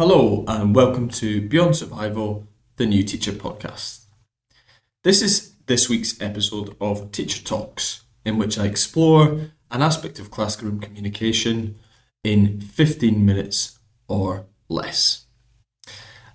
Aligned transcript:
Hello, 0.00 0.46
and 0.48 0.74
welcome 0.74 1.10
to 1.10 1.46
Beyond 1.46 1.76
Survival, 1.76 2.48
the 2.76 2.86
New 2.86 3.02
Teacher 3.02 3.32
Podcast. 3.32 4.06
This 5.04 5.20
is 5.20 5.56
this 5.66 5.90
week's 5.90 6.18
episode 6.22 6.74
of 6.80 7.12
Teacher 7.12 7.44
Talks, 7.44 8.04
in 8.24 8.38
which 8.38 8.58
I 8.58 8.64
explore 8.64 9.50
an 9.70 9.82
aspect 9.82 10.18
of 10.18 10.30
classroom 10.30 10.80
communication 10.80 11.78
in 12.24 12.62
15 12.62 13.26
minutes 13.26 13.78
or 14.08 14.46
less. 14.70 15.26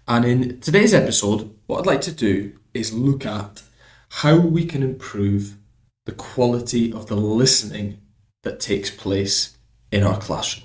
And 0.08 0.26
in 0.26 0.60
today's 0.60 0.94
episode, 0.94 1.50
what 1.66 1.80
I'd 1.80 1.88
like 1.88 2.02
to 2.02 2.12
do 2.12 2.60
is 2.76 2.94
look 2.94 3.26
at 3.26 3.64
how 4.10 4.38
we 4.38 4.66
can 4.66 4.84
improve 4.84 5.58
the 6.06 6.12
quality 6.12 6.94
of 6.94 7.08
the 7.08 7.16
listening 7.16 7.98
that 8.44 8.60
takes 8.60 8.92
place 8.92 9.58
in 9.92 10.04
our 10.04 10.20
classrooms. 10.20 10.65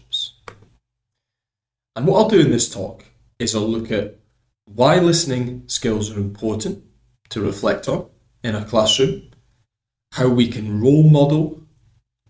And 2.00 2.08
what 2.08 2.16
I'll 2.16 2.30
do 2.30 2.40
in 2.40 2.50
this 2.50 2.72
talk 2.72 3.04
is 3.38 3.54
I'll 3.54 3.68
look 3.68 3.92
at 3.92 4.16
why 4.64 4.98
listening 4.98 5.64
skills 5.66 6.10
are 6.10 6.18
important 6.18 6.82
to 7.28 7.42
reflect 7.42 7.90
on 7.90 8.08
in 8.42 8.54
a 8.54 8.64
classroom, 8.64 9.30
how 10.12 10.28
we 10.30 10.48
can 10.48 10.80
role 10.80 11.02
model 11.02 11.60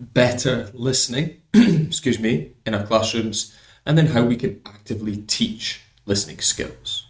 better 0.00 0.72
listening, 0.74 1.42
excuse 1.54 2.18
me, 2.18 2.50
in 2.66 2.74
our 2.74 2.84
classrooms, 2.84 3.56
and 3.86 3.96
then 3.96 4.06
how 4.06 4.24
we 4.24 4.34
can 4.34 4.60
actively 4.66 5.18
teach 5.18 5.82
listening 6.04 6.40
skills. 6.40 7.06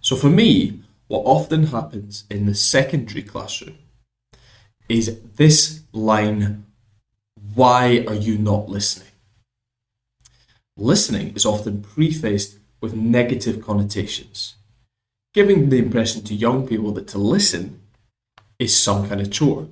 So 0.00 0.14
for 0.14 0.30
me, 0.30 0.84
what 1.08 1.24
often 1.24 1.66
happens 1.66 2.22
in 2.30 2.46
the 2.46 2.54
secondary 2.54 3.24
classroom 3.24 3.78
is 4.88 5.18
this 5.34 5.80
line, 5.92 6.66
why 7.56 8.04
are 8.06 8.14
you 8.14 8.38
not 8.38 8.68
listening? 8.68 9.08
Listening 10.76 11.34
is 11.36 11.46
often 11.46 11.82
prefaced 11.82 12.58
with 12.80 12.94
negative 12.94 13.62
connotations, 13.62 14.56
giving 15.32 15.68
the 15.68 15.78
impression 15.78 16.22
to 16.24 16.34
young 16.34 16.66
people 16.66 16.90
that 16.92 17.06
to 17.08 17.18
listen 17.18 17.80
is 18.58 18.76
some 18.76 19.08
kind 19.08 19.20
of 19.20 19.30
chore. 19.30 19.68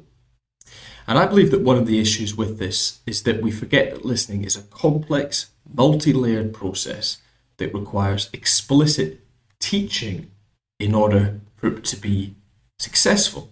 And 1.08 1.18
I 1.18 1.26
believe 1.26 1.50
that 1.50 1.62
one 1.62 1.76
of 1.76 1.86
the 1.86 1.98
issues 1.98 2.36
with 2.36 2.58
this 2.58 3.00
is 3.04 3.24
that 3.24 3.42
we 3.42 3.50
forget 3.50 3.90
that 3.90 4.04
listening 4.04 4.44
is 4.44 4.56
a 4.56 4.62
complex, 4.62 5.50
multi 5.74 6.12
layered 6.12 6.54
process 6.54 7.18
that 7.56 7.74
requires 7.74 8.30
explicit 8.32 9.20
teaching 9.58 10.30
in 10.78 10.94
order 10.94 11.40
for 11.56 11.66
it 11.68 11.84
to 11.84 11.96
be 11.96 12.36
successful. 12.78 13.50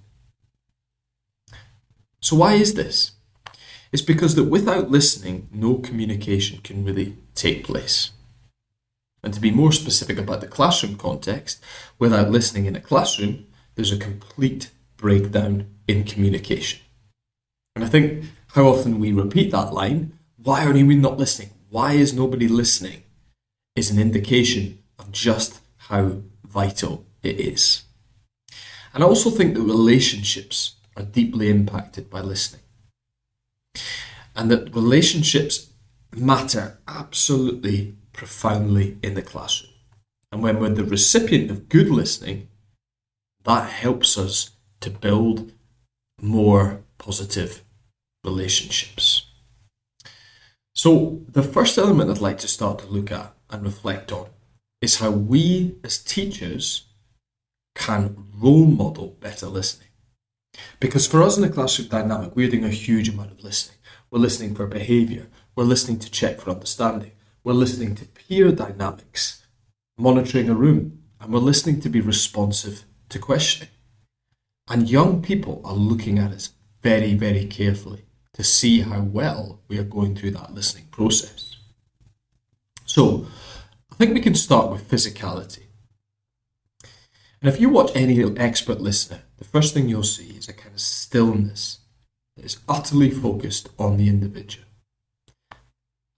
So, 2.20 2.37
why 2.37 2.55
is 2.55 2.75
this? 2.75 3.12
It's 3.92 4.02
because 4.02 4.34
that 4.34 4.44
without 4.44 4.91
listening, 4.91 5.48
no 5.52 5.77
communication 5.77 6.60
can 6.62 6.84
really 6.84 7.16
take 7.34 7.64
place. 7.64 8.10
And 9.22 9.34
to 9.34 9.41
be 9.41 9.50
more 9.50 9.72
specific 9.72 10.19
about 10.19 10.41
the 10.41 10.46
classroom 10.46 10.96
context, 10.96 11.62
without 11.98 12.30
listening 12.30 12.66
in 12.66 12.77
a 12.77 12.80
classroom, 12.80 13.46
there's 13.74 13.92
a 13.92 13.98
complete 13.98 14.70
breakdown 14.96 15.66
in 15.86 16.05
communication. 16.05 16.80
And 17.74 17.84
I 17.84 17.88
think 17.88 18.24
how 18.55 18.66
often 18.66 19.00
we 19.00 19.12
repeat 19.12 19.50
that 19.52 19.72
line, 19.72 20.18
why 20.36 20.64
are 20.64 20.72
we 20.72 20.96
not 20.96 21.18
listening? 21.18 21.50
Why 21.68 21.92
is 21.92 22.14
nobody 22.14 22.48
listening? 22.48 23.02
is 23.77 23.91
an 23.91 23.98
indication 23.98 24.83
of 24.98 25.12
just 25.12 25.61
how 25.88 26.22
vital 26.44 27.06
it 27.22 27.41
is. 27.41 27.84
And 28.92 29.02
I 29.02 29.06
also 29.06 29.30
think 29.30 29.55
that 29.55 29.62
relationships 29.62 30.77
are 30.96 31.05
deeply 31.05 31.48
impacted 31.48 32.11
by 32.11 32.20
listening. 32.20 32.62
And 34.35 34.51
that 34.51 34.75
relationships 34.75 35.71
matter 36.15 36.79
absolutely 36.89 37.97
profoundly 38.13 38.99
in 39.03 39.15
the 39.15 39.23
classroom. 39.23 39.73
And 40.33 40.43
when 40.43 40.61
we're 40.61 40.71
the 40.71 40.85
recipient 40.85 41.51
of 41.51 41.69
good 41.69 41.91
listening, 41.91 42.48
that 43.45 43.71
helps 43.71 44.17
us 44.19 44.51
to 44.81 44.91
build 44.91 45.53
more 46.20 46.83
positive 46.98 47.64
relationships. 48.25 49.27
So, 50.75 51.23
the 51.29 51.42
first 51.42 51.77
element 51.79 52.11
I'd 52.11 52.19
like 52.19 52.39
to 52.39 52.48
start 52.48 52.79
to 52.80 52.86
look 52.86 53.11
at 53.11 53.35
and 53.51 53.64
reflect 53.64 54.13
on 54.13 54.29
is 54.80 55.01
how 55.01 55.11
we 55.11 55.77
as 55.85 55.98
teachers 55.98 56.86
can 57.75 58.27
role 58.35 58.67
model 58.67 59.17
better 59.20 59.47
listening. 59.47 59.89
Because 60.78 61.06
for 61.06 61.22
us 61.22 61.36
in 61.36 61.42
the 61.42 61.48
classroom 61.48 61.88
dynamic, 61.88 62.34
we're 62.34 62.50
doing 62.50 62.64
a 62.64 62.70
huge 62.70 63.08
amount 63.08 63.33
of 63.33 63.42
listening. 63.42 63.78
We're 64.11 64.20
listening 64.20 64.55
for 64.55 64.66
behaviour, 64.66 65.28
we're 65.55 65.64
listening 65.64 66.00
to 66.00 66.11
check 66.11 66.40
for 66.40 66.50
understanding, 66.50 67.12
we're 67.44 67.52
listening 67.52 67.94
to 67.96 68.06
peer 68.06 68.50
dynamics, 68.50 69.46
monitoring 69.96 70.48
a 70.48 70.55
room, 70.55 71.02
and 71.20 71.33
we're 71.33 71.38
listening 71.38 71.80
to 71.83 71.88
be 71.88 72.00
responsive 72.00 72.84
to 73.11 73.18
questioning. 73.18 73.68
And 74.68 74.90
young 74.90 75.22
people 75.22 75.61
are 75.64 75.74
looking 75.74 76.18
at 76.18 76.33
us 76.33 76.50
very, 76.82 77.14
very 77.14 77.44
carefully 77.44 78.05
to 78.32 78.42
see 78.42 78.80
how 78.80 79.00
well 79.00 79.61
we 79.68 79.78
are 79.78 79.84
going 79.84 80.17
through 80.17 80.32
that 80.32 80.55
listening 80.55 80.86
process. 80.90 81.56
So, 82.84 83.27
I 83.92 83.96
think 83.96 84.14
we 84.14 84.20
can 84.20 84.34
start 84.34 84.70
with 84.70 84.88
physicality. 84.88 85.67
And 87.42 87.52
if 87.52 87.61
you 87.61 87.68
watch 87.68 87.90
any 87.94 88.22
expert 88.36 88.80
listener, 88.80 89.22
the 89.40 89.46
first 89.46 89.74
thing 89.74 89.89
you'll 89.89 90.02
see 90.02 90.36
is 90.36 90.48
a 90.48 90.52
kind 90.52 90.74
of 90.74 90.80
stillness 90.80 91.78
that 92.36 92.45
is 92.45 92.58
utterly 92.68 93.11
focused 93.11 93.70
on 93.78 93.96
the 93.96 94.08
individual. 94.08 94.67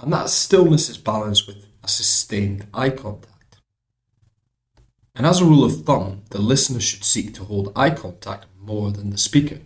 And 0.00 0.12
that 0.12 0.28
stillness 0.28 0.88
is 0.88 0.98
balanced 0.98 1.46
with 1.46 1.64
a 1.84 1.88
sustained 1.88 2.66
eye 2.74 2.90
contact. 2.90 3.60
And 5.14 5.24
as 5.24 5.40
a 5.40 5.44
rule 5.44 5.64
of 5.64 5.84
thumb, 5.84 6.22
the 6.30 6.40
listener 6.40 6.80
should 6.80 7.04
seek 7.04 7.32
to 7.34 7.44
hold 7.44 7.72
eye 7.76 7.90
contact 7.90 8.46
more 8.58 8.90
than 8.90 9.10
the 9.10 9.18
speaker. 9.18 9.60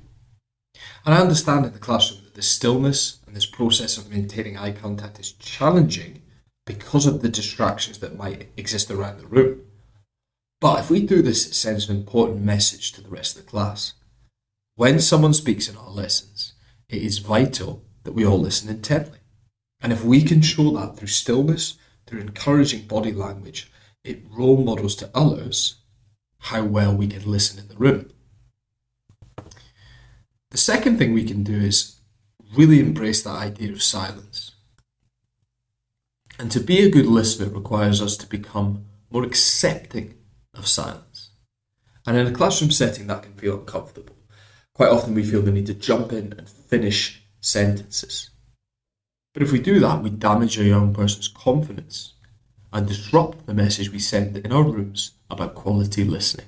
And 1.07 1.15
I 1.15 1.21
understand 1.21 1.65
in 1.65 1.73
the 1.73 1.79
classroom 1.79 2.25
that 2.25 2.35
this 2.35 2.51
stillness 2.51 3.21
and 3.27 3.35
this 3.35 3.47
process 3.47 3.97
of 3.97 4.11
maintaining 4.11 4.59
eye 4.59 4.73
contact 4.73 5.19
is 5.19 5.33
challenging 5.33 6.23
because 6.67 7.07
of 7.07 7.23
the 7.23 7.29
distractions 7.31 8.01
that 8.01 8.19
might 8.19 8.49
exist 8.59 8.91
around 8.91 9.19
the 9.19 9.27
room. 9.27 9.63
But 10.61 10.81
if 10.81 10.91
we 10.91 11.05
do 11.05 11.23
this, 11.23 11.47
it 11.47 11.55
sends 11.55 11.89
an 11.89 11.97
important 11.97 12.43
message 12.43 12.93
to 12.93 13.03
the 13.03 13.11
rest 13.11 13.37
of 13.37 13.45
the 13.45 13.51
class. 13.51 13.93
When 14.75 15.01
someone 15.01 15.35
speaks 15.35 15.69
in 15.69 15.77
our 15.77 15.91
lessons, 15.91 16.55
it 16.89 17.03
is 17.03 17.19
vital 17.19 17.85
that 18.05 18.13
we 18.13 18.25
all 18.25 18.41
listen 18.41 18.71
intently. 18.71 19.19
And 19.81 19.93
if 19.93 20.05
we 20.05 20.23
can 20.23 20.41
show 20.41 20.71
that 20.73 20.97
through 20.97 21.09
stillness, 21.09 21.77
through 22.07 22.21
encouraging 22.21 22.87
body 22.87 23.13
language, 23.13 23.71
it 24.05 24.25
role 24.31 24.63
models 24.63 24.97
to 24.97 25.11
others 25.15 25.77
how 26.39 26.63
well 26.65 26.95
we 26.95 27.09
can 27.09 27.31
listen 27.31 27.59
in 27.59 27.69
the 27.69 27.77
room. 27.77 28.11
The 30.51 30.59
second 30.59 30.97
thing 30.97 31.13
we 31.13 31.25
can 31.25 31.43
do 31.43 31.57
is 31.57 32.01
really 32.57 32.81
embrace 32.81 33.23
that 33.23 33.31
idea 33.31 33.73
of 33.73 33.83
silence. 33.83 34.53
And 36.39 36.51
to 36.53 36.61
be 36.61 36.83
a 36.83 36.91
good 36.91 37.07
listener 37.07 37.49
requires 37.49 38.01
us 38.01 38.17
to 38.19 38.27
become 38.27 38.85
more 39.11 39.25
accepting 39.25 40.15
of 40.59 40.67
silence. 40.67 41.31
And 42.07 42.17
in 42.17 42.27
a 42.27 42.33
classroom 42.33 42.71
setting, 42.71 43.07
that 43.09 43.23
can 43.23 43.35
feel 43.35 43.59
uncomfortable. 43.59 44.17
Quite 44.75 44.91
often, 44.91 45.15
we 45.15 45.25
feel 45.25 45.43
the 45.43 45.51
need 45.51 45.67
to 45.67 45.75
jump 45.75 46.13
in 46.13 46.35
and 46.35 46.49
finish 46.49 47.23
sentences. 47.41 48.31
But 49.35 49.43
if 49.43 49.53
we 49.53 49.59
do 49.59 49.81
that, 49.81 50.03
we 50.03 50.11
damage 50.11 50.59
a 50.59 50.65
young 50.65 50.95
person's 50.95 51.29
confidence 51.29 52.15
and 52.73 52.87
disrupt 52.87 53.47
the 53.47 53.55
message 53.55 53.91
we 53.91 53.99
send 53.99 54.37
in 54.37 54.53
our 54.53 54.63
rooms 54.63 55.13
about 55.31 55.55
quality 55.55 56.05
listening. 56.05 56.47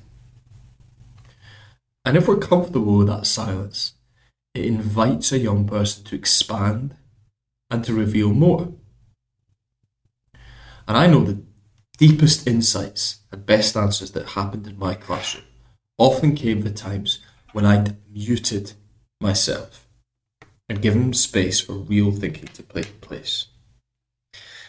And 2.04 2.16
if 2.16 2.26
we're 2.26 2.38
comfortable 2.38 2.98
with 2.98 3.08
that 3.08 3.26
silence, 3.26 3.94
it 4.54 4.64
invites 4.64 5.32
a 5.32 5.38
young 5.38 5.66
person 5.66 6.04
to 6.04 6.16
expand 6.16 6.97
and 7.70 7.84
to 7.84 7.92
reveal 7.92 8.30
more. 8.32 8.72
And 10.86 10.97
I 10.97 11.06
know 11.06 11.24
the 11.24 11.42
deepest 11.98 12.47
insights 12.47 13.21
and 13.30 13.45
best 13.45 13.77
answers 13.77 14.12
that 14.12 14.30
happened 14.30 14.66
in 14.66 14.78
my 14.78 14.95
classroom 14.95 15.45
often 15.98 16.34
came 16.34 16.62
the 16.62 16.71
times 16.71 17.18
when 17.53 17.66
I'd 17.66 17.97
muted 18.10 18.72
myself 19.21 19.86
and 20.68 20.80
given 20.80 21.12
space 21.12 21.60
for 21.60 21.72
real 21.72 22.12
thinking 22.12 22.48
to 22.48 22.62
take 22.62 23.00
place. 23.00 23.47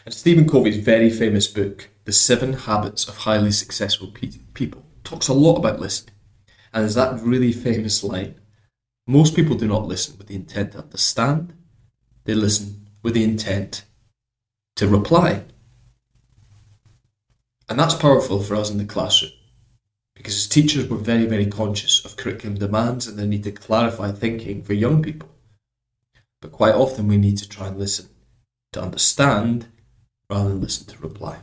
And 0.05 0.13
Stephen 0.13 0.49
Covey's 0.49 0.77
very 0.77 1.09
famous 1.09 1.47
book, 1.47 1.89
The 2.05 2.11
Seven 2.11 2.53
Habits 2.53 3.07
of 3.07 3.17
Highly 3.17 3.51
Successful 3.51 4.07
People, 4.53 4.83
talks 5.03 5.27
a 5.27 5.33
lot 5.33 5.57
about 5.57 5.79
listening. 5.79 6.15
And 6.73 6.83
there's 6.83 6.95
that 6.95 7.21
really 7.21 7.51
famous 7.51 8.03
line 8.03 8.35
most 9.09 9.35
people 9.35 9.55
do 9.55 9.67
not 9.67 9.87
listen 9.87 10.15
with 10.19 10.27
the 10.27 10.35
intent 10.35 10.73
to 10.73 10.83
understand, 10.83 11.53
they 12.25 12.35
listen 12.35 12.87
with 13.01 13.15
the 13.15 13.23
intent 13.23 13.83
to 14.75 14.87
reply. 14.87 15.45
And 17.69 17.79
that's 17.79 17.93
powerful 17.93 18.41
for 18.41 18.55
us 18.55 18.71
in 18.71 18.79
the 18.79 18.85
classroom 18.85 19.31
because 20.19 20.35
as 20.35 20.47
teachers, 20.47 20.89
we're 20.89 20.97
very, 20.97 21.25
very 21.25 21.45
conscious 21.45 22.03
of 22.03 22.17
curriculum 22.17 22.57
demands 22.57 23.07
and 23.07 23.17
the 23.17 23.25
need 23.25 23.45
to 23.45 23.51
clarify 23.53 24.11
thinking 24.11 24.61
for 24.63 24.73
young 24.73 25.01
people. 25.01 25.29
But 26.41 26.51
quite 26.51 26.75
often, 26.75 27.07
we 27.07 27.17
need 27.17 27.37
to 27.37 27.47
try 27.47 27.67
and 27.67 27.79
listen 27.79 28.09
to 28.73 28.81
understand 28.81 29.67
rather 30.29 30.49
than 30.49 30.61
listen 30.61 30.87
to 30.87 31.01
reply. 31.01 31.37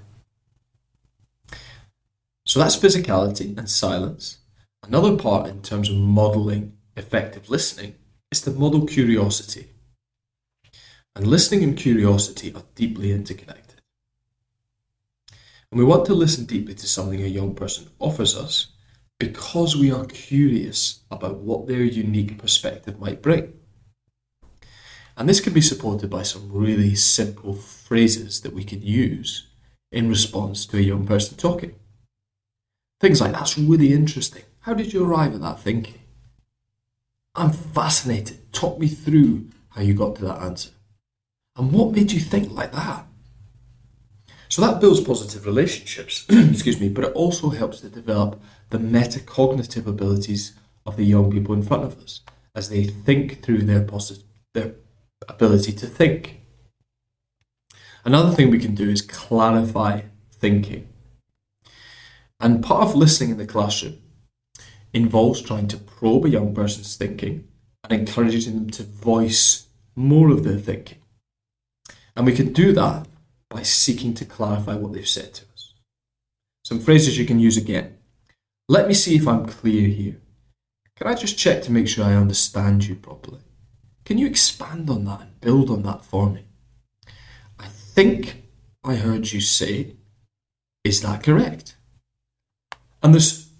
So 2.44 2.60
that's 2.60 2.76
physicality 2.76 3.56
and 3.56 3.68
silence. 3.68 4.38
Another 4.86 5.16
part 5.16 5.48
in 5.48 5.62
terms 5.62 5.88
of 5.88 5.96
modeling 5.96 6.76
effective 6.96 7.48
listening 7.48 7.94
is 8.30 8.42
to 8.42 8.50
model 8.50 8.86
curiosity. 8.86 9.68
And 11.14 11.26
listening 11.26 11.64
and 11.64 11.76
curiosity 11.76 12.52
are 12.54 12.64
deeply 12.74 13.10
interconnected. 13.10 13.65
And 15.76 15.84
we 15.84 15.90
want 15.90 16.06
to 16.06 16.14
listen 16.14 16.46
deeply 16.46 16.72
to 16.72 16.86
something 16.86 17.22
a 17.22 17.26
young 17.26 17.54
person 17.54 17.90
offers 17.98 18.34
us 18.34 18.68
because 19.18 19.76
we 19.76 19.92
are 19.92 20.06
curious 20.06 21.00
about 21.10 21.40
what 21.40 21.66
their 21.66 21.82
unique 21.82 22.38
perspective 22.38 22.98
might 22.98 23.20
bring. 23.20 23.52
And 25.18 25.28
this 25.28 25.38
can 25.38 25.52
be 25.52 25.60
supported 25.60 26.08
by 26.08 26.22
some 26.22 26.50
really 26.50 26.94
simple 26.94 27.52
phrases 27.52 28.40
that 28.40 28.54
we 28.54 28.64
can 28.64 28.80
use 28.80 29.48
in 29.92 30.08
response 30.08 30.64
to 30.64 30.78
a 30.78 30.80
young 30.80 31.06
person 31.06 31.36
talking. 31.36 31.74
Things 32.98 33.20
like, 33.20 33.32
that's 33.32 33.58
really 33.58 33.92
interesting. 33.92 34.44
How 34.60 34.72
did 34.72 34.94
you 34.94 35.04
arrive 35.04 35.34
at 35.34 35.42
that 35.42 35.60
thinking? 35.60 36.00
I'm 37.34 37.52
fascinated. 37.52 38.50
Talk 38.50 38.78
me 38.78 38.88
through 38.88 39.50
how 39.68 39.82
you 39.82 39.92
got 39.92 40.16
to 40.16 40.24
that 40.24 40.40
answer. 40.40 40.70
And 41.54 41.70
what 41.70 41.92
made 41.92 42.12
you 42.12 42.20
think 42.20 42.50
like 42.50 42.72
that? 42.72 43.06
So 44.48 44.62
that 44.62 44.80
builds 44.80 45.00
positive 45.00 45.44
relationships, 45.44 46.24
excuse 46.30 46.80
me, 46.80 46.88
but 46.88 47.04
it 47.04 47.12
also 47.12 47.50
helps 47.50 47.80
to 47.80 47.88
develop 47.88 48.40
the 48.70 48.78
metacognitive 48.78 49.86
abilities 49.86 50.54
of 50.84 50.96
the 50.96 51.04
young 51.04 51.30
people 51.30 51.54
in 51.54 51.62
front 51.62 51.84
of 51.84 52.00
us 52.00 52.20
as 52.54 52.68
they 52.68 52.84
think 52.84 53.42
through 53.42 53.62
their, 53.62 53.86
their 54.54 54.74
ability 55.28 55.72
to 55.72 55.86
think. 55.86 56.40
Another 58.04 58.30
thing 58.30 58.50
we 58.50 58.58
can 58.58 58.74
do 58.74 58.88
is 58.88 59.02
clarify 59.02 60.02
thinking. 60.32 60.88
And 62.38 62.62
part 62.62 62.88
of 62.88 62.94
listening 62.94 63.30
in 63.30 63.38
the 63.38 63.46
classroom 63.46 63.98
involves 64.92 65.42
trying 65.42 65.68
to 65.68 65.76
probe 65.76 66.24
a 66.24 66.30
young 66.30 66.54
person's 66.54 66.96
thinking 66.96 67.48
and 67.82 67.92
encouraging 68.00 68.54
them 68.54 68.70
to 68.70 68.82
voice 68.84 69.66
more 69.94 70.30
of 70.30 70.44
their 70.44 70.58
thinking. 70.58 70.98
And 72.14 72.26
we 72.26 72.34
can 72.34 72.52
do 72.52 72.72
that 72.72 73.06
by 73.50 73.62
seeking 73.62 74.14
to 74.14 74.24
clarify 74.24 74.74
what 74.74 74.92
they've 74.92 75.08
said 75.08 75.34
to 75.34 75.44
us. 75.52 75.74
Some 76.64 76.80
phrases 76.80 77.18
you 77.18 77.24
can 77.24 77.38
use 77.38 77.56
again. 77.56 77.98
Let 78.68 78.88
me 78.88 78.94
see 78.94 79.14
if 79.14 79.28
I'm 79.28 79.46
clear 79.46 79.88
here. 79.88 80.20
Can 80.96 81.06
I 81.06 81.14
just 81.14 81.38
check 81.38 81.62
to 81.62 81.72
make 81.72 81.88
sure 81.88 82.04
I 82.04 82.14
understand 82.14 82.86
you 82.86 82.96
properly? 82.96 83.40
Can 84.04 84.18
you 84.18 84.26
expand 84.26 84.88
on 84.88 85.04
that 85.04 85.20
and 85.20 85.40
build 85.40 85.70
on 85.70 85.82
that 85.82 86.04
for 86.04 86.30
me? 86.30 86.46
I 87.58 87.66
think 87.66 88.42
I 88.82 88.94
heard 88.96 89.32
you 89.32 89.40
say, 89.40 89.96
is 90.84 91.02
that 91.02 91.22
correct? 91.22 91.76
And 93.02 93.12
there's 93.12 93.50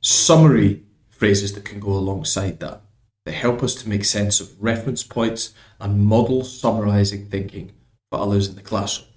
summary 0.00 0.84
phrases 1.08 1.52
that 1.52 1.64
can 1.64 1.80
go 1.80 1.90
alongside 1.92 2.60
that. 2.60 2.82
They 3.26 3.32
help 3.32 3.62
us 3.62 3.74
to 3.76 3.88
make 3.88 4.04
sense 4.04 4.40
of 4.40 4.60
reference 4.60 5.02
points 5.02 5.52
and 5.78 6.04
model 6.04 6.42
summarizing 6.42 7.26
thinking 7.26 7.72
for 8.10 8.20
others 8.20 8.48
in 8.48 8.56
the 8.56 8.62
classroom. 8.62 9.09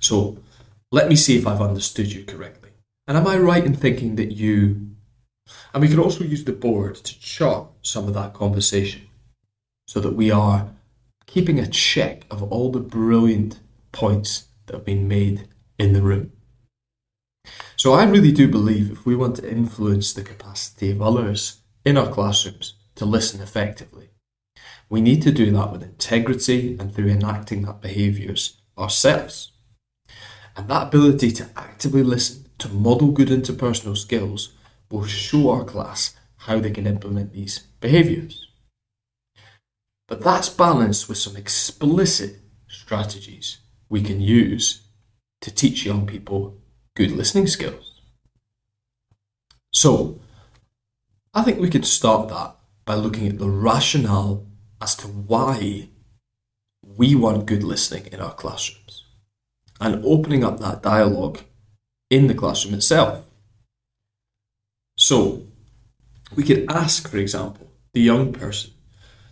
So 0.00 0.38
let 0.90 1.08
me 1.08 1.16
see 1.16 1.36
if 1.36 1.46
I've 1.46 1.60
understood 1.60 2.12
you 2.12 2.24
correctly. 2.24 2.70
And 3.06 3.16
am 3.16 3.26
I 3.26 3.38
right 3.38 3.64
in 3.64 3.74
thinking 3.74 4.16
that 4.16 4.32
you. 4.32 4.90
And 5.72 5.82
we 5.82 5.88
can 5.88 5.98
also 5.98 6.24
use 6.24 6.44
the 6.44 6.52
board 6.52 6.96
to 6.96 7.18
chart 7.20 7.68
some 7.82 8.06
of 8.06 8.14
that 8.14 8.34
conversation 8.34 9.08
so 9.86 10.00
that 10.00 10.14
we 10.14 10.30
are 10.30 10.70
keeping 11.26 11.58
a 11.58 11.66
check 11.66 12.26
of 12.30 12.42
all 12.42 12.70
the 12.70 12.80
brilliant 12.80 13.60
points 13.92 14.48
that 14.66 14.74
have 14.74 14.84
been 14.84 15.08
made 15.08 15.48
in 15.78 15.94
the 15.94 16.02
room. 16.02 16.32
So 17.76 17.94
I 17.94 18.04
really 18.04 18.32
do 18.32 18.48
believe 18.48 18.90
if 18.90 19.06
we 19.06 19.16
want 19.16 19.36
to 19.36 19.50
influence 19.50 20.12
the 20.12 20.22
capacity 20.22 20.90
of 20.90 21.00
others 21.00 21.60
in 21.84 21.96
our 21.96 22.10
classrooms 22.10 22.74
to 22.96 23.04
listen 23.04 23.40
effectively, 23.40 24.10
we 24.90 25.00
need 25.00 25.22
to 25.22 25.32
do 25.32 25.50
that 25.52 25.72
with 25.72 25.82
integrity 25.82 26.76
and 26.78 26.94
through 26.94 27.08
enacting 27.08 27.62
that 27.62 27.80
behaviours 27.80 28.60
ourselves. 28.76 29.52
And 30.58 30.66
that 30.66 30.88
ability 30.88 31.30
to 31.30 31.48
actively 31.56 32.02
listen, 32.02 32.46
to 32.58 32.68
model 32.68 33.12
good 33.12 33.28
interpersonal 33.28 33.96
skills, 33.96 34.52
will 34.90 35.06
show 35.06 35.50
our 35.50 35.64
class 35.64 36.16
how 36.36 36.58
they 36.58 36.72
can 36.72 36.84
implement 36.84 37.32
these 37.32 37.60
behaviours. 37.80 38.44
But 40.08 40.22
that's 40.22 40.48
balanced 40.48 41.08
with 41.08 41.16
some 41.16 41.36
explicit 41.36 42.40
strategies 42.66 43.58
we 43.88 44.02
can 44.02 44.20
use 44.20 44.82
to 45.42 45.54
teach 45.54 45.86
young 45.86 46.08
people 46.08 46.60
good 46.96 47.12
listening 47.12 47.46
skills. 47.46 48.00
So, 49.72 50.18
I 51.32 51.42
think 51.42 51.60
we 51.60 51.70
could 51.70 51.86
start 51.86 52.30
that 52.30 52.56
by 52.84 52.96
looking 52.96 53.28
at 53.28 53.38
the 53.38 53.48
rationale 53.48 54.44
as 54.82 54.96
to 54.96 55.06
why 55.06 55.90
we 56.82 57.14
want 57.14 57.46
good 57.46 57.62
listening 57.62 58.06
in 58.06 58.20
our 58.20 58.34
classrooms 58.34 59.04
and 59.80 60.04
opening 60.04 60.44
up 60.44 60.58
that 60.60 60.82
dialogue 60.82 61.40
in 62.10 62.26
the 62.26 62.34
classroom 62.34 62.74
itself. 62.74 63.24
So, 64.96 65.44
we 66.34 66.42
could 66.42 66.70
ask, 66.70 67.08
for 67.08 67.18
example, 67.18 67.72
the 67.92 68.00
young 68.00 68.32
person, 68.32 68.72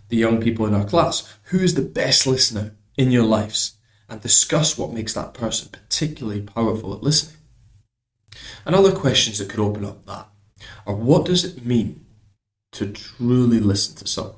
the 0.09 0.17
young 0.17 0.39
people 0.39 0.65
in 0.65 0.73
our 0.73 0.85
class, 0.85 1.33
who 1.45 1.59
is 1.59 1.75
the 1.75 1.81
best 1.81 2.25
listener 2.25 2.75
in 2.97 3.11
your 3.11 3.25
lives, 3.25 3.77
and 4.09 4.21
discuss 4.21 4.77
what 4.77 4.93
makes 4.93 5.13
that 5.13 5.33
person 5.33 5.69
particularly 5.69 6.41
powerful 6.41 6.93
at 6.93 7.03
listening. 7.03 7.37
And 8.65 8.75
other 8.75 8.93
questions 8.93 9.39
that 9.39 9.49
could 9.49 9.59
open 9.59 9.85
up 9.85 10.05
that 10.05 10.27
are 10.85 10.95
what 10.95 11.25
does 11.25 11.43
it 11.43 11.65
mean 11.65 12.05
to 12.73 12.91
truly 12.91 13.59
listen 13.59 13.95
to 13.97 14.07
someone? 14.07 14.35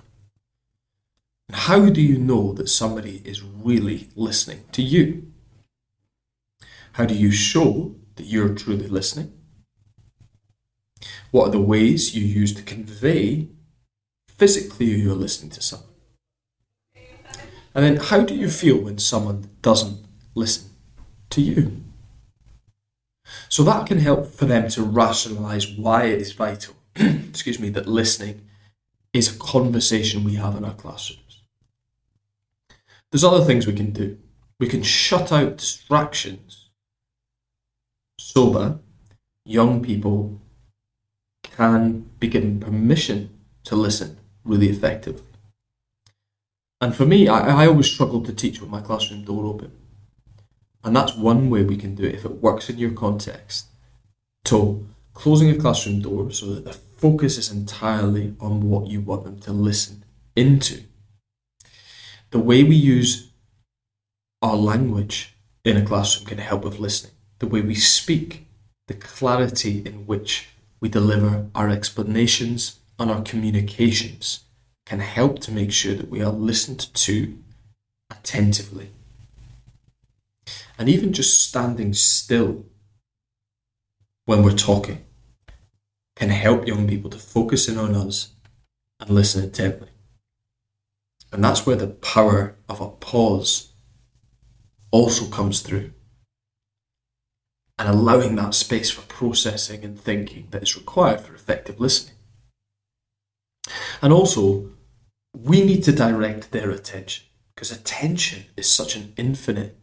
And 1.48 1.58
how 1.58 1.90
do 1.90 2.02
you 2.02 2.18
know 2.18 2.54
that 2.54 2.70
somebody 2.70 3.22
is 3.26 3.44
really 3.44 4.10
listening 4.16 4.66
to 4.72 4.82
you? 4.82 5.29
How 6.94 7.06
do 7.06 7.14
you 7.14 7.32
show 7.32 7.96
that 8.16 8.26
you're 8.26 8.54
truly 8.54 8.88
listening? 8.88 9.34
What 11.32 11.48
are 11.48 11.52
the 11.52 11.62
ways 11.62 12.16
you 12.16 12.26
use 12.26 12.54
to 12.56 12.64
convey 12.64 13.50
physically 14.28 14.88
you're 14.88 15.16
listening 15.16 15.52
to 15.52 15.62
someone? 15.62 15.88
And 17.76 17.86
then 17.86 17.98
how 17.98 18.22
do 18.22 18.36
you 18.36 18.50
feel 18.50 18.80
when 18.82 18.98
someone 18.98 19.50
doesn't 19.62 20.04
listen 20.34 20.72
to 21.30 21.42
you? 21.42 21.84
So 23.48 23.64
that 23.64 23.88
can 23.88 24.00
help 24.00 24.34
for 24.34 24.46
them 24.46 24.70
to 24.70 24.84
rationalize 24.84 25.72
why 25.72 26.06
it 26.06 26.20
is 26.20 26.34
vital, 26.34 26.76
excuse 26.96 27.60
me, 27.60 27.70
that 27.70 27.88
listening 27.88 28.42
is 29.14 29.34
a 29.34 29.40
conversation 29.40 30.24
we 30.24 30.36
have 30.36 30.56
in 30.56 30.66
our 30.66 30.74
classrooms. 30.74 31.42
There's 33.12 33.24
other 33.24 33.44
things 33.44 33.66
we 33.66 33.74
can 33.74 33.92
do. 33.92 34.18
We 34.60 34.68
can 34.68 34.84
shut 34.84 35.32
out 35.32 35.58
distractions 35.58 36.59
so 38.20 38.50
that 38.50 38.78
young 39.46 39.82
people 39.82 40.42
can 41.42 42.02
be 42.20 42.28
given 42.28 42.60
permission 42.60 43.30
to 43.64 43.76
listen 43.76 44.18
really 44.44 44.70
effectively. 44.70 45.24
And 46.82 46.94
for 46.94 47.06
me, 47.06 47.28
I, 47.28 47.64
I 47.64 47.68
always 47.68 47.90
struggle 47.90 48.22
to 48.24 48.34
teach 48.34 48.60
with 48.60 48.70
my 48.70 48.82
classroom 48.82 49.24
door 49.24 49.46
open. 49.46 49.72
And 50.84 50.96
that's 50.96 51.16
one 51.16 51.50
way 51.50 51.64
we 51.64 51.78
can 51.78 51.96
do 51.96 52.04
it 52.04 52.16
if 52.16 52.26
it 52.26 52.42
works 52.42 52.70
in 52.70 52.78
your 52.78 52.92
context. 52.92 53.68
So, 54.46 54.86
closing 55.14 55.50
a 55.50 55.58
classroom 55.58 56.02
door 56.02 56.32
so 56.32 56.54
that 56.54 56.66
the 56.66 56.74
focus 56.74 57.38
is 57.38 57.52
entirely 57.52 58.36
on 58.40 58.70
what 58.70 58.88
you 58.88 59.02
want 59.02 59.24
them 59.24 59.40
to 59.42 59.54
listen 59.54 60.04
into. 60.36 60.84
The 62.32 62.40
way 62.40 62.64
we 62.64 62.76
use 62.76 63.32
our 64.42 64.56
language 64.56 65.36
in 65.64 65.78
a 65.78 65.86
classroom 65.86 66.26
can 66.26 66.38
help 66.38 66.64
with 66.64 66.80
listening. 66.80 67.14
The 67.40 67.48
way 67.48 67.62
we 67.62 67.76
speak, 67.76 68.48
the 68.88 68.94
clarity 68.94 69.82
in 69.86 70.06
which 70.06 70.50
we 70.80 70.90
deliver 70.90 71.48
our 71.56 71.70
explanations 71.70 72.80
and 72.98 73.10
our 73.10 73.22
communications 73.22 74.42
can 74.86 75.00
help 75.00 75.40
to 75.40 75.52
make 75.52 75.72
sure 75.72 75.96
that 75.96 76.10
we 76.10 76.22
are 76.22 76.32
listened 76.32 76.94
to 76.94 77.38
attentively 78.10 78.92
and 80.80 80.88
even 80.88 81.12
just 81.12 81.48
standing 81.48 81.94
still 81.94 82.66
when 84.26 84.42
we're 84.42 84.56
talking 84.56 85.04
can 86.16 86.30
help 86.30 86.66
young 86.66 86.88
people 86.88 87.10
to 87.10 87.18
focus 87.18 87.68
in 87.68 87.78
on 87.78 87.96
us 87.96 88.30
and 89.00 89.10
listen 89.10 89.44
intently. 89.44 89.90
And 91.32 91.44
that's 91.44 91.66
where 91.66 91.76
the 91.76 91.88
power 91.88 92.56
of 92.68 92.82
a 92.82 92.90
pause 92.90 93.74
also 94.92 95.28
comes 95.28 95.62
through. 95.62 95.92
And 97.80 97.90
allowing 97.90 98.36
that 98.36 98.54
space 98.54 98.92
for 98.92 99.02
processing 99.04 99.84
and 99.84 100.00
thinking 100.00 100.50
that 100.52 100.62
is 100.62 100.76
required 100.76 101.22
for 101.22 101.34
effective 101.34 101.80
listening. 101.80 102.16
And 104.02 104.14
also, 104.14 104.70
we 105.34 105.64
need 105.64 105.84
to 105.86 105.92
direct 105.92 106.52
their 106.52 106.70
attention 106.70 107.26
because 107.56 107.72
attention 107.72 108.46
is 108.56 108.72
such 108.72 108.96
an 108.96 109.14
infinite 109.18 109.78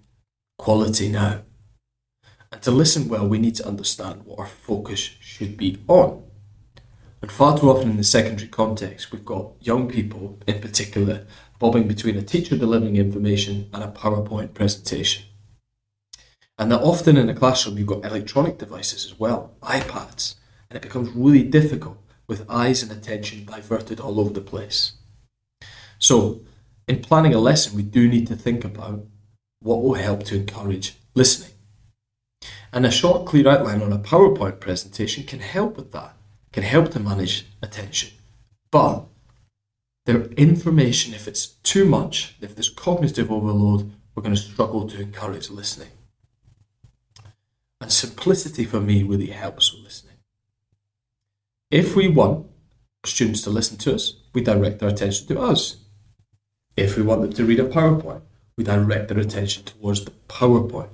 quality 0.59 1.09
now. 1.09 1.43
And 2.53 2.63
to 2.63 2.71
listen 2.71 3.09
well, 3.09 3.27
we 3.29 3.39
need 3.39 3.55
to 3.57 3.67
understand 3.67 4.25
what 4.25 4.39
our 4.39 4.47
focus 4.47 4.99
should 5.21 5.57
be 5.57 5.79
on. 5.89 6.25
And 7.21 7.31
far 7.31 7.59
too 7.59 7.71
often 7.71 7.91
in 7.91 7.97
the 7.99 8.05
secondary 8.05 8.49
context, 8.49 9.13
we've 9.13 9.25
got 9.25 9.53
young 9.61 9.89
people 9.89 10.39
in 10.47 10.61
particular 10.61 11.27
bobbing 11.59 11.89
between 11.89 12.17
a 12.17 12.23
teacher 12.23 12.57
delivering 12.57 12.97
information 12.97 13.69
and 13.73 13.83
a 13.83 13.89
PowerPoint 13.89 14.55
presentation. 14.55 15.26
And 16.59 16.73
that 16.73 16.81
often 16.81 17.17
in 17.17 17.29
a 17.29 17.35
classroom, 17.35 17.77
you've 17.77 17.87
got 17.87 18.05
electronic 18.05 18.59
devices 18.59 19.05
as 19.05 19.19
well, 19.19 19.55
iPads, 19.63 20.37
and 20.71 20.77
it 20.77 20.83
becomes 20.83 21.11
really 21.11 21.43
difficult 21.43 21.99
with 22.27 22.49
eyes 22.51 22.83
and 22.83 22.91
attention 22.91 23.45
diverted 23.45 24.01
all 24.01 24.19
over 24.19 24.33
the 24.33 24.41
place. 24.41 24.93
So, 25.99 26.41
in 26.89 27.03
planning 27.03 27.35
a 27.35 27.39
lesson, 27.39 27.77
we 27.77 27.83
do 27.83 28.09
need 28.09 28.27
to 28.29 28.37
think 28.37 28.65
about 28.65 29.05
what 29.61 29.83
will 29.83 29.95
help 29.95 30.25
to 30.25 30.37
encourage 30.37 30.95
listening. 31.15 31.53
And 32.73 32.87
a 32.87 32.91
short, 32.91 33.27
clear 33.27 33.49
outline 33.49 33.83
on 33.83 33.93
a 33.93 33.99
PowerPoint 33.99 34.61
presentation 34.61 35.25
can 35.25 35.41
help 35.41 35.77
with 35.77 35.93
that, 35.93 36.15
can 36.53 36.63
help 36.63 36.91
to 36.93 37.01
manage 37.01 37.47
attention. 37.63 38.11
But 38.71 39.05
their 40.05 40.23
information, 40.33 41.15
if 41.15 41.27
it's 41.27 41.47
too 41.47 41.85
much, 41.85 42.37
if 42.41 42.55
there's 42.55 42.69
cognitive 42.69 43.31
overload, 43.31 43.93
we're 44.15 44.23
going 44.23 44.35
to 44.35 44.41
struggle 44.41 44.89
to 44.89 45.01
encourage 45.01 45.51
listening. 45.51 45.89
And 47.81 47.93
simplicity 47.93 48.65
for 48.65 48.81
me 48.81 49.03
really 49.03 49.29
helps 49.29 49.73
with 49.73 49.85
listening. 49.85 50.17
If 51.71 51.95
we 51.95 52.09
want 52.09 52.47
students 53.05 53.43
to 53.43 53.51
listen 53.51 53.77
to 53.79 53.95
us, 53.95 54.17
we 54.33 54.43
direct 54.43 54.79
their 54.79 54.89
attention 54.89 55.27
to 55.29 55.41
us. 55.41 55.77
If 56.77 56.97
we 56.97 57.03
want 57.03 57.23
them 57.23 57.33
to 57.35 57.45
read 57.45 57.61
a 57.61 57.69
PowerPoint, 57.69 58.23
we 58.57 58.65
direct 58.65 59.09
their 59.09 59.19
attention 59.19 59.65
towards 59.65 60.05
the 60.05 60.13
PowerPoint. 60.29 60.91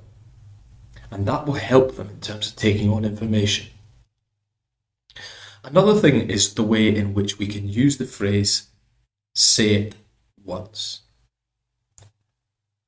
And 1.10 1.26
that 1.26 1.46
will 1.46 1.54
help 1.54 1.96
them 1.96 2.08
in 2.08 2.20
terms 2.20 2.48
of 2.48 2.56
taking 2.56 2.90
on 2.90 3.04
information. 3.04 3.66
Another 5.64 5.94
thing 5.94 6.28
is 6.28 6.54
the 6.54 6.62
way 6.62 6.94
in 6.94 7.14
which 7.14 7.38
we 7.38 7.46
can 7.46 7.68
use 7.68 7.98
the 7.98 8.06
phrase 8.06 8.68
say 9.34 9.74
it 9.74 9.94
once. 10.42 11.02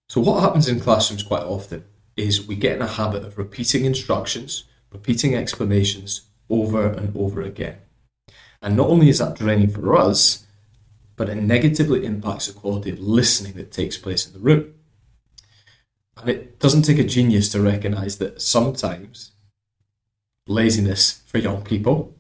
So, 0.08 0.20
what 0.20 0.40
happens 0.40 0.68
in 0.68 0.80
classrooms 0.80 1.22
quite 1.22 1.42
often 1.42 1.84
is 2.16 2.46
we 2.46 2.56
get 2.56 2.76
in 2.76 2.82
a 2.82 2.86
habit 2.86 3.24
of 3.24 3.38
repeating 3.38 3.84
instructions, 3.84 4.64
repeating 4.92 5.34
explanations 5.34 6.22
over 6.48 6.86
and 6.86 7.16
over 7.16 7.42
again. 7.42 7.78
And 8.62 8.76
not 8.76 8.88
only 8.88 9.08
is 9.08 9.18
that 9.18 9.36
draining 9.36 9.70
for 9.70 9.96
us, 9.96 10.46
but 11.16 11.28
it 11.28 11.36
negatively 11.36 12.04
impacts 12.04 12.46
the 12.46 12.52
quality 12.52 12.90
of 12.90 12.98
listening 12.98 13.54
that 13.54 13.72
takes 13.72 13.96
place 13.96 14.26
in 14.26 14.32
the 14.32 14.38
room. 14.38 14.74
And 16.16 16.30
it 16.30 16.58
doesn't 16.58 16.82
take 16.82 16.98
a 16.98 17.04
genius 17.04 17.50
to 17.50 17.60
recognize 17.60 18.18
that 18.18 18.40
sometimes 18.40 19.32
laziness 20.46 21.22
for 21.26 21.38
young 21.38 21.62
people 21.62 22.16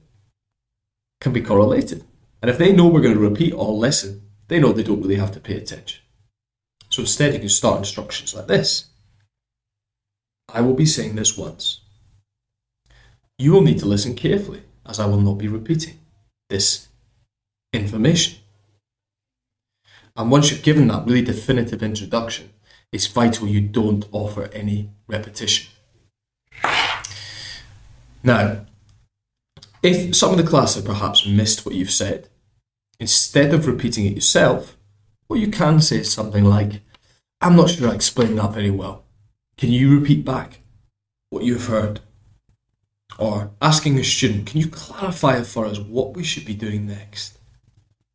can 1.20 1.32
be 1.32 1.40
correlated. 1.40 2.04
And 2.42 2.50
if 2.50 2.58
they 2.58 2.72
know 2.72 2.86
we're 2.86 3.00
going 3.00 3.14
to 3.14 3.20
repeat 3.20 3.52
or 3.52 3.72
listen, 3.72 4.22
they 4.48 4.60
know 4.60 4.72
they 4.72 4.82
don't 4.82 5.00
really 5.00 5.16
have 5.16 5.32
to 5.32 5.40
pay 5.40 5.56
attention. 5.56 6.02
So 6.90 7.02
instead, 7.02 7.32
you 7.32 7.40
can 7.40 7.48
start 7.48 7.78
instructions 7.78 8.34
like 8.34 8.46
this 8.46 8.90
I 10.52 10.60
will 10.60 10.74
be 10.74 10.86
saying 10.86 11.16
this 11.16 11.36
once. 11.36 11.80
You 13.38 13.52
will 13.52 13.62
need 13.62 13.78
to 13.80 13.86
listen 13.86 14.14
carefully, 14.14 14.62
as 14.86 15.00
I 15.00 15.06
will 15.06 15.20
not 15.20 15.38
be 15.38 15.48
repeating 15.48 15.98
this 16.48 16.88
information. 17.72 18.38
And 20.16 20.30
once 20.30 20.50
you've 20.50 20.62
given 20.62 20.86
that 20.88 21.06
really 21.06 21.22
definitive 21.22 21.82
introduction, 21.82 22.50
it's 22.92 23.08
vital 23.08 23.48
you 23.48 23.60
don't 23.60 24.06
offer 24.12 24.48
any 24.52 24.90
repetition. 25.08 25.70
Now, 28.22 28.66
if 29.82 30.14
some 30.14 30.30
of 30.30 30.36
the 30.36 30.48
class 30.48 30.76
have 30.76 30.84
perhaps 30.84 31.26
missed 31.26 31.66
what 31.66 31.74
you've 31.74 31.90
said, 31.90 32.28
instead 33.00 33.52
of 33.52 33.66
repeating 33.66 34.06
it 34.06 34.14
yourself, 34.14 34.76
what 35.26 35.40
you 35.40 35.48
can 35.48 35.80
say 35.80 35.98
is 35.98 36.12
something 36.12 36.44
like, 36.44 36.80
I'm 37.40 37.56
not 37.56 37.70
sure 37.70 37.90
I 37.90 37.94
explained 37.94 38.38
that 38.38 38.52
very 38.52 38.70
well. 38.70 39.03
Can 39.56 39.70
you 39.70 39.98
repeat 39.98 40.24
back 40.24 40.60
what 41.30 41.44
you've 41.44 41.66
heard? 41.66 42.00
Or 43.18 43.52
asking 43.62 43.98
a 43.98 44.04
student, 44.04 44.46
can 44.46 44.60
you 44.60 44.68
clarify 44.68 45.42
for 45.42 45.66
us 45.66 45.78
what 45.78 46.16
we 46.16 46.24
should 46.24 46.44
be 46.44 46.54
doing 46.54 46.86
next? 46.86 47.38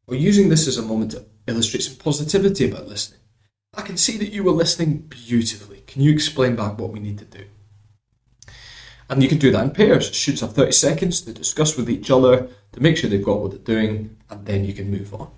Or 0.08 0.16
using 0.16 0.50
this 0.50 0.68
as 0.68 0.78
a 0.78 0.82
moment 0.82 1.12
to 1.12 1.26
illustrate 1.48 1.82
some 1.82 1.96
positivity 1.96 2.70
about 2.70 2.88
listening. 2.88 3.20
I 3.74 3.82
can 3.82 3.98
see 3.98 4.18
that 4.18 4.34
you 4.34 4.44
were 4.44 4.52
listening 4.52 5.08
beautifully. 5.10 5.84
Can 5.88 6.02
you 6.02 6.12
explain 6.12 6.56
back 6.56 6.78
what 6.78 6.92
we 6.92 7.00
need 7.00 7.20
to 7.20 7.26
do? 7.26 7.46
And 9.10 9.24
you 9.24 9.30
can 9.30 9.38
do 9.38 9.52
that 9.52 9.64
in 9.64 9.72
pairs. 9.72 10.16
Students 10.16 10.42
have 10.42 10.54
30 10.54 10.72
seconds 10.72 11.22
to 11.22 11.34
discuss 11.34 11.78
with 11.78 11.90
each 11.90 12.12
other 12.12 12.48
to 12.74 12.80
make 12.80 12.98
sure 12.98 13.10
they've 13.10 13.24
got 13.24 13.40
what 13.40 13.52
they're 13.52 13.60
doing, 13.60 14.18
and 14.30 14.46
then 14.46 14.66
you 14.66 14.74
can 14.74 14.92
move 14.92 15.14
on. 15.14 15.32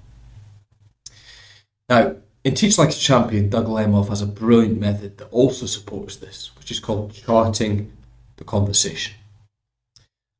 Now, 1.87 2.15
in 2.43 2.55
Teach 2.55 2.77
Like 2.77 2.89
a 2.89 2.93
Champion, 2.93 3.49
Doug 3.49 3.67
Lemov 3.67 4.09
has 4.09 4.21
a 4.21 4.25
brilliant 4.25 4.79
method 4.79 5.17
that 5.17 5.29
also 5.29 5.65
supports 5.65 6.15
this, 6.15 6.51
which 6.57 6.71
is 6.71 6.79
called 6.79 7.13
charting 7.13 7.91
the 8.37 8.43
conversation. 8.43 9.13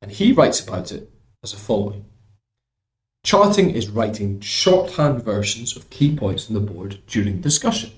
And 0.00 0.10
he 0.10 0.32
writes 0.32 0.60
about 0.60 0.90
it 0.90 1.10
as 1.44 1.52
the 1.52 1.58
following 1.58 2.04
Charting 3.24 3.70
is 3.70 3.88
writing 3.88 4.40
shorthand 4.40 5.22
versions 5.22 5.76
of 5.76 5.90
key 5.90 6.16
points 6.16 6.48
on 6.48 6.54
the 6.54 6.72
board 6.72 6.98
during 7.06 7.40
discussion. 7.40 7.92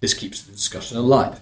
This 0.00 0.12
keeps 0.12 0.42
the 0.42 0.50
discussion 0.50 0.96
alive. 0.96 1.40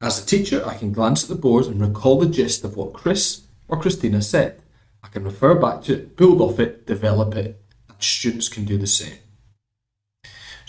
As 0.00 0.20
a 0.20 0.26
teacher, 0.26 0.66
I 0.66 0.76
can 0.76 0.92
glance 0.92 1.22
at 1.22 1.28
the 1.28 1.40
board 1.40 1.66
and 1.66 1.80
recall 1.80 2.18
the 2.18 2.26
gist 2.26 2.64
of 2.64 2.76
what 2.76 2.94
Chris 2.94 3.42
or 3.68 3.80
Christina 3.80 4.22
said. 4.22 4.60
I 5.04 5.08
can 5.08 5.22
refer 5.22 5.54
back 5.54 5.82
to 5.82 5.94
it, 5.94 6.16
build 6.16 6.40
off 6.40 6.58
it, 6.58 6.84
develop 6.84 7.36
it, 7.36 7.62
and 7.88 8.02
students 8.02 8.48
can 8.48 8.64
do 8.64 8.76
the 8.76 8.88
same. 8.88 9.18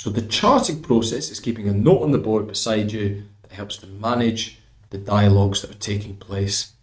So 0.05 0.11
the 0.11 0.21
charting 0.21 0.83
process 0.83 1.31
is 1.31 1.39
keeping 1.39 1.67
a 1.67 1.73
note 1.73 2.03
on 2.03 2.11
the 2.11 2.19
board 2.19 2.45
beside 2.45 2.91
you 2.91 3.23
that 3.41 3.53
helps 3.53 3.75
to 3.77 3.87
manage 3.87 4.59
the 4.91 4.99
dialogues 4.99 5.63
that 5.63 5.71
are 5.71 5.79
taking 5.79 6.15
place 6.17 6.73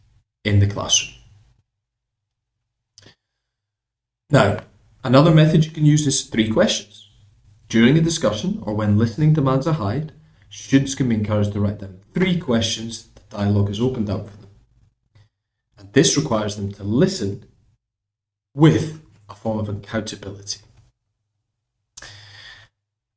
in 0.45 0.59
the 0.59 0.67
classroom. 0.67 1.15
Now, 4.29 4.65
another 5.05 5.33
method 5.33 5.65
you 5.65 5.71
can 5.71 5.87
use 5.87 6.05
is 6.05 6.25
three 6.25 6.51
questions. 6.51 7.11
During 7.69 7.97
a 7.97 8.01
discussion 8.01 8.61
or 8.67 8.75
when 8.75 8.99
listening 8.99 9.35
demands 9.35 9.69
are 9.69 9.75
high, 9.75 10.07
students 10.51 10.97
can 10.97 11.09
be 11.09 11.15
encouraged 11.15 11.53
to 11.53 11.61
write 11.61 11.79
down 11.79 12.01
three 12.15 12.41
questions 12.41 13.07
the 13.15 13.37
dialogue 13.37 13.69
has 13.69 13.81
opened 13.81 14.11
up 14.11 14.29
for 14.29 14.37
them. 14.39 14.51
And 15.79 15.93
this 15.93 16.17
requires 16.17 16.57
them 16.57 16.73
to 16.73 16.83
listen 16.83 17.45
with 18.53 19.01
a 19.29 19.37
form 19.37 19.61
of 19.61 19.69
accountability. 19.69 20.59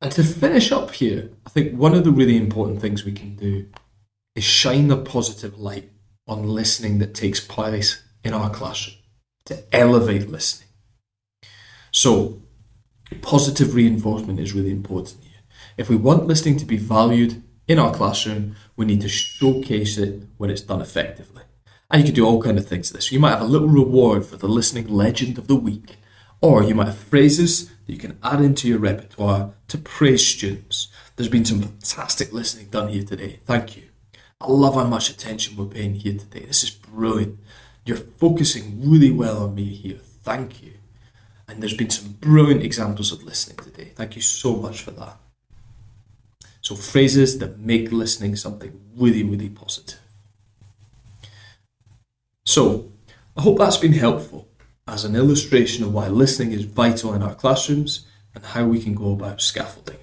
And 0.01 0.11
to 0.11 0.23
finish 0.23 0.71
up 0.71 0.91
here, 0.91 1.29
I 1.45 1.49
think 1.49 1.77
one 1.77 1.93
of 1.93 2.03
the 2.03 2.11
really 2.11 2.37
important 2.37 2.81
things 2.81 3.05
we 3.05 3.13
can 3.13 3.35
do 3.35 3.67
is 4.35 4.43
shine 4.43 4.87
the 4.87 4.97
positive 4.97 5.57
light 5.57 5.89
on 6.27 6.47
listening 6.47 6.99
that 6.99 7.13
takes 7.13 7.39
place 7.39 8.03
in 8.23 8.33
our 8.33 8.49
classroom 8.49 8.97
to 9.45 9.63
elevate 9.71 10.29
listening. 10.29 10.69
So, 11.91 12.41
positive 13.21 13.73
reinforcement 13.75 14.39
is 14.39 14.53
really 14.53 14.71
important 14.71 15.23
here. 15.23 15.41
If 15.77 15.89
we 15.89 15.95
want 15.95 16.27
listening 16.27 16.57
to 16.57 16.65
be 16.65 16.77
valued 16.77 17.41
in 17.67 17.79
our 17.79 17.93
classroom, 17.93 18.55
we 18.75 18.85
need 18.85 19.01
to 19.01 19.09
showcase 19.09 19.97
it 19.97 20.23
when 20.37 20.49
it's 20.49 20.61
done 20.61 20.81
effectively. 20.81 21.43
And 21.89 22.01
you 22.01 22.05
can 22.07 22.15
do 22.15 22.25
all 22.25 22.41
kind 22.41 22.57
of 22.57 22.67
things 22.67 22.87
to 22.87 22.95
this. 22.95 23.11
You 23.11 23.19
might 23.19 23.31
have 23.31 23.41
a 23.41 23.45
little 23.45 23.67
reward 23.67 24.25
for 24.25 24.37
the 24.37 24.47
listening 24.47 24.87
legend 24.87 25.37
of 25.37 25.47
the 25.47 25.55
week, 25.55 25.97
or 26.41 26.63
you 26.63 26.75
might 26.75 26.87
have 26.87 26.97
phrases 26.97 27.71
that 27.85 27.93
you 27.93 27.99
can 27.99 28.17
add 28.23 28.41
into 28.41 28.67
your 28.67 28.79
repertoire 28.79 29.53
to 29.67 29.77
praise 29.77 30.25
students. 30.25 30.87
There's 31.15 31.29
been 31.29 31.45
some 31.45 31.61
fantastic 31.61 32.33
listening 32.33 32.67
done 32.67 32.89
here 32.89 33.03
today. 33.03 33.39
Thank 33.45 33.77
you. 33.77 33.83
I 34.41 34.47
love 34.47 34.75
how 34.75 34.85
much 34.85 35.09
attention 35.09 35.55
we're 35.55 35.65
paying 35.65 35.95
here 35.95 36.17
today. 36.17 36.45
This 36.45 36.63
is 36.63 36.69
brilliant. 36.71 37.39
You're 37.85 37.97
focusing 37.97 38.89
really 38.89 39.11
well 39.11 39.43
on 39.43 39.55
me 39.55 39.65
here. 39.65 39.99
Thank 40.23 40.63
you. 40.63 40.73
And 41.47 41.61
there's 41.61 41.77
been 41.77 41.91
some 41.91 42.13
brilliant 42.13 42.63
examples 42.63 43.11
of 43.11 43.23
listening 43.23 43.57
today. 43.57 43.91
Thank 43.95 44.15
you 44.15 44.21
so 44.21 44.55
much 44.55 44.81
for 44.81 44.91
that. 44.91 45.17
So, 46.61 46.75
phrases 46.75 47.37
that 47.37 47.59
make 47.59 47.91
listening 47.91 48.35
something 48.35 48.81
really, 48.97 49.21
really 49.21 49.49
positive. 49.49 49.99
So, 52.43 52.91
I 53.37 53.43
hope 53.43 53.59
that's 53.59 53.77
been 53.77 53.93
helpful 53.93 54.44
as 54.87 55.03
an 55.03 55.15
illustration 55.15 55.83
of 55.83 55.93
why 55.93 56.07
listening 56.07 56.51
is 56.51 56.65
vital 56.65 57.13
in 57.13 57.23
our 57.23 57.33
classrooms 57.33 58.05
and 58.33 58.45
how 58.45 58.65
we 58.65 58.81
can 58.81 58.93
go 58.93 59.13
about 59.13 59.41
scaffolding. 59.41 59.97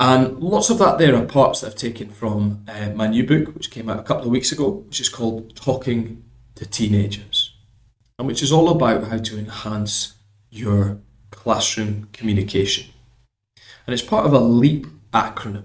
And 0.00 0.38
lots 0.38 0.70
of 0.70 0.78
that 0.78 0.98
there 0.98 1.16
are 1.16 1.24
parts 1.24 1.60
that 1.60 1.68
I've 1.68 1.74
taken 1.74 2.10
from 2.10 2.64
uh, 2.68 2.90
my 2.90 3.08
new 3.08 3.24
book, 3.24 3.54
which 3.54 3.70
came 3.70 3.88
out 3.88 3.98
a 3.98 4.04
couple 4.04 4.24
of 4.24 4.30
weeks 4.30 4.52
ago, 4.52 4.68
which 4.68 5.00
is 5.00 5.08
called 5.08 5.56
Talking 5.56 6.24
to 6.54 6.66
Teenagers, 6.66 7.54
and 8.18 8.26
which 8.28 8.42
is 8.42 8.52
all 8.52 8.68
about 8.68 9.08
how 9.08 9.18
to 9.18 9.38
enhance 9.38 10.14
your 10.50 10.98
classroom 11.30 12.08
communication. 12.12 12.86
And 13.86 13.94
it's 13.94 14.02
part 14.02 14.26
of 14.26 14.32
a 14.32 14.38
LEAP 14.38 14.86
acronym. 15.12 15.64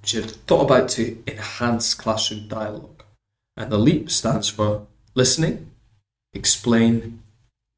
which 0.00 0.14
are 0.14 0.22
thought 0.22 0.62
about 0.62 0.88
to 0.88 1.22
enhance 1.26 1.94
classroom 1.94 2.48
dialogue. 2.48 3.04
And 3.56 3.70
the 3.70 3.78
LEAP 3.78 4.10
stands 4.10 4.48
for 4.48 4.86
listening, 5.14 5.71
explain, 6.32 7.22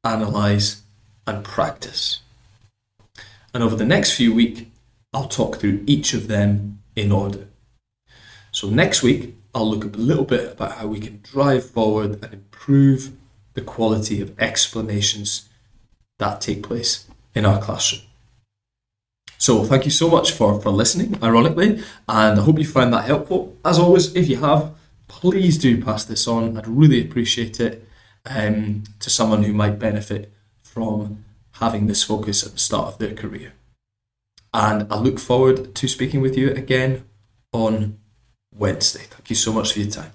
analyse, 0.03 0.81
and 1.27 1.43
practice. 1.43 2.21
And 3.53 3.63
over 3.63 3.75
the 3.75 3.85
next 3.85 4.13
few 4.13 4.33
weeks, 4.33 4.63
I'll 5.13 5.27
talk 5.27 5.57
through 5.57 5.83
each 5.87 6.13
of 6.13 6.27
them 6.27 6.81
in 6.95 7.11
order. 7.11 7.47
So 8.51 8.69
next 8.69 9.01
week, 9.01 9.35
I'll 9.53 9.69
look 9.69 9.83
a 9.85 9.97
little 9.97 10.25
bit 10.25 10.51
about 10.51 10.73
how 10.73 10.87
we 10.87 10.99
can 10.99 11.21
drive 11.23 11.69
forward 11.69 12.23
and 12.23 12.33
improve 12.33 13.11
the 13.53 13.61
quality 13.61 14.21
of 14.21 14.37
explanations 14.39 15.47
that 16.19 16.41
take 16.41 16.63
place 16.63 17.07
in 17.33 17.45
our 17.45 17.61
classroom. 17.61 18.01
So 19.37 19.63
thank 19.63 19.85
you 19.85 19.91
so 19.91 20.09
much 20.09 20.31
for, 20.31 20.61
for 20.61 20.69
listening, 20.69 21.21
ironically, 21.21 21.83
and 22.07 22.39
I 22.39 22.43
hope 22.43 22.57
you 22.57 22.65
found 22.65 22.93
that 22.93 23.05
helpful. 23.05 23.55
As 23.63 23.79
always, 23.79 24.15
if 24.15 24.27
you 24.27 24.37
have, 24.37 24.73
please 25.07 25.57
do 25.57 25.83
pass 25.83 26.05
this 26.05 26.27
on. 26.27 26.57
I'd 26.57 26.67
really 26.67 27.01
appreciate 27.01 27.59
it 27.59 27.87
um, 28.25 28.83
to 28.99 29.09
someone 29.09 29.43
who 29.43 29.53
might 29.53 29.79
benefit 29.79 30.31
from 30.63 31.23
having 31.53 31.87
this 31.87 32.03
focus 32.03 32.45
at 32.45 32.53
the 32.53 32.59
start 32.59 32.87
of 32.87 32.97
their 32.97 33.13
career. 33.13 33.53
And 34.53 34.91
I 34.91 34.97
look 34.97 35.19
forward 35.19 35.75
to 35.75 35.87
speaking 35.87 36.21
with 36.21 36.37
you 36.37 36.51
again 36.51 37.05
on 37.51 37.99
Wednesday. 38.53 39.03
Thank 39.09 39.29
you 39.29 39.35
so 39.35 39.51
much 39.53 39.73
for 39.73 39.79
your 39.79 39.91
time. 39.91 40.11